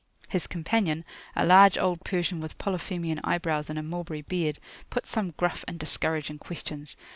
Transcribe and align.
His 0.29 0.47
companion, 0.47 1.05
a 1.35 1.45
large 1.45 1.77
old 1.77 2.03
Persian 2.03 2.41
with 2.41 2.57
Polyphemean 2.57 3.19
eyebrows 3.23 3.69
and 3.69 3.77
a 3.77 3.83
mulberry 3.83 4.23
beard, 4.23 4.57
put 4.89 5.05
some 5.05 5.35
gruff 5.37 5.63
and 5.67 5.77
discouraging 5.77 6.39
questions. 6.39 6.97